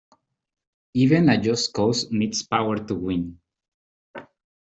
[0.95, 3.39] Even a just cause needs power to win.